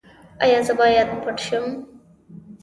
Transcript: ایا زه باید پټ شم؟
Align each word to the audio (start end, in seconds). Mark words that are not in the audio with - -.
ایا 0.43 0.59
زه 0.67 0.73
باید 0.79 1.09
پټ 1.23 1.37
شم؟ 1.45 1.65